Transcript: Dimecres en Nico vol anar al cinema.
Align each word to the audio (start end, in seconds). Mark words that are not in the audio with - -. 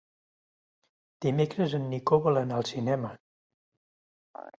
Dimecres 1.25 1.75
en 1.79 1.85
Nico 1.91 2.19
vol 2.29 2.39
anar 2.41 2.57
al 2.61 2.65
cinema. 2.71 3.13